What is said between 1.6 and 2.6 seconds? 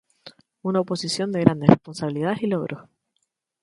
responsabilidades y